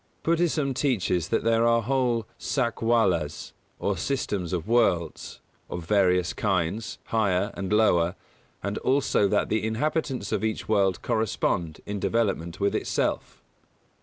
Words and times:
Buddhism 0.23 0.73
teaches 0.73 1.27
that 1.29 1.43
there 1.43 1.63
are 1.67 1.83
whole 1.83 2.25
Sakwalas, 2.39 3.53
or 3.77 3.95
systems 3.97 4.51
of 4.51 4.67
worlds, 4.67 5.41
of 5.69 5.85
various 5.85 6.33
kinds, 6.33 6.97
higher 7.03 7.51
and 7.53 7.71
lower, 7.71 8.15
and 8.63 8.79
also 8.79 9.27
that 9.27 9.49
the 9.49 9.63
inhabitants 9.63 10.31
of 10.31 10.43
each 10.43 10.67
world 10.67 11.03
correspond 11.03 11.81
in 11.85 11.99
development 11.99 12.59
with 12.59 12.73
itself. 12.73 13.43